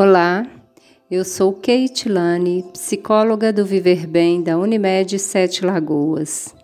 [0.00, 0.46] Olá,
[1.10, 6.54] eu sou Kate Lane, psicóloga do Viver Bem da Unimed Sete Lagoas.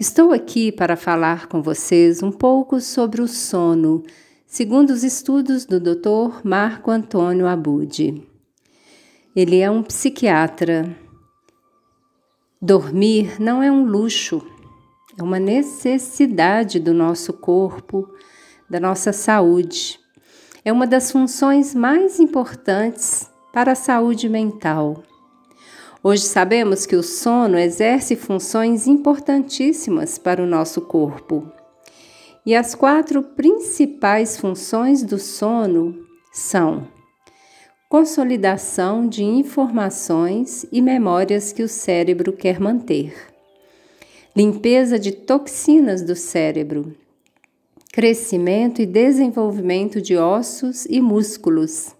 [0.00, 4.02] Estou aqui para falar com vocês um pouco sobre o sono,
[4.46, 6.40] segundo os estudos do Dr.
[6.42, 8.26] Marco Antônio Abud.
[9.36, 10.96] Ele é um psiquiatra.
[12.58, 14.40] Dormir não é um luxo,
[15.18, 18.08] é uma necessidade do nosso corpo,
[18.70, 20.00] da nossa saúde
[20.64, 25.02] é uma das funções mais importantes para a saúde mental.
[26.04, 31.50] Hoje sabemos que o sono exerce funções importantíssimas para o nosso corpo.
[32.44, 35.96] E as quatro principais funções do sono
[36.32, 36.88] são
[37.88, 43.14] consolidação de informações e memórias que o cérebro quer manter,
[44.34, 46.96] limpeza de toxinas do cérebro,
[47.92, 51.94] crescimento e desenvolvimento de ossos e músculos,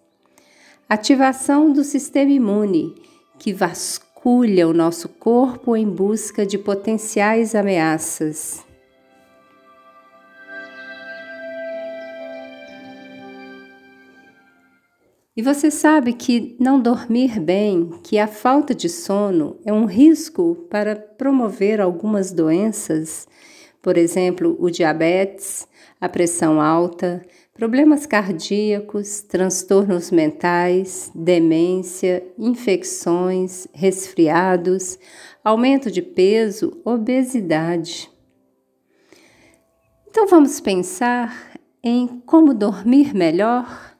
[0.89, 2.95] ativação do sistema imune,
[3.39, 8.65] que vasculha o nosso corpo em busca de potenciais ameaças.
[15.37, 20.67] E você sabe que não dormir bem, que a falta de sono é um risco
[20.71, 23.27] para promover algumas doenças,
[23.83, 25.67] por exemplo, o diabetes,
[26.01, 27.21] a pressão alta,
[27.53, 34.99] problemas cardíacos, transtornos mentais, demência, infecções, resfriados,
[35.45, 38.11] aumento de peso, obesidade.
[40.09, 43.92] Então vamos pensar em como dormir melhor?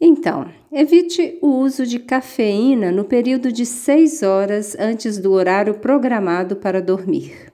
[0.00, 6.56] Então, evite o uso de cafeína no período de 6 horas antes do horário programado
[6.56, 7.50] para dormir.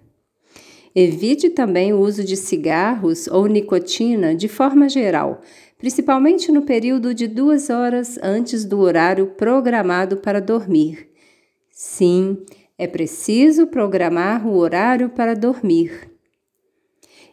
[0.94, 5.41] Evite também o uso de cigarros ou nicotina de forma geral,
[5.78, 11.08] principalmente no período de 2 horas antes do horário programado para dormir.
[11.70, 12.44] Sim,
[12.76, 16.10] é preciso programar o horário para dormir.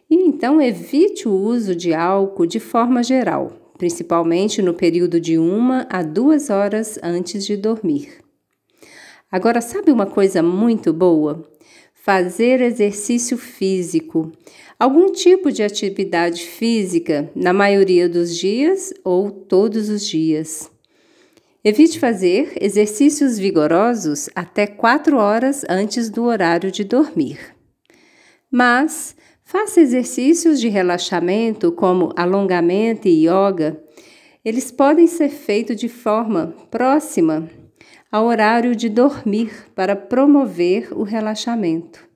[0.08, 5.86] E então evite o uso de álcool de forma geral, principalmente no período de uma
[5.88, 8.12] a duas horas antes de dormir.
[9.32, 11.50] Agora, sabe uma coisa muito boa?
[11.94, 14.30] Fazer exercício físico,
[14.78, 20.70] algum tipo de atividade física, na maioria dos dias ou todos os dias.
[21.64, 27.38] Evite fazer exercícios vigorosos até 4 horas antes do horário de dormir.
[28.50, 29.16] Mas
[29.50, 33.82] Faça exercícios de relaxamento, como alongamento e yoga.
[34.44, 37.50] Eles podem ser feitos de forma próxima
[38.12, 42.08] ao horário de dormir para promover o relaxamento.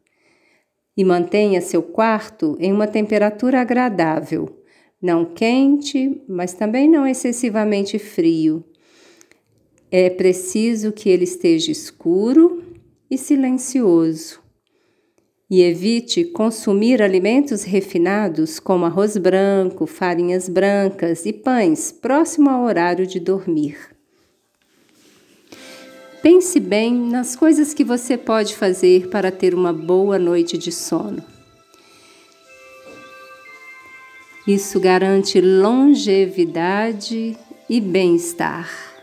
[0.97, 4.63] E mantenha seu quarto em uma temperatura agradável,
[5.03, 8.65] não quente, mas também não excessivamente frio.
[9.91, 12.63] É preciso que ele esteja escuro
[13.11, 14.44] e silencioso
[15.55, 23.07] e evite consumir alimentos refinados como arroz branco, farinhas brancas e pães próximo ao horário
[23.07, 23.79] de dormir.
[26.21, 31.23] Pense bem nas coisas que você pode fazer para ter uma boa noite de sono.
[34.45, 37.39] Isso garante longevidade
[37.71, 38.94] e bem-estar.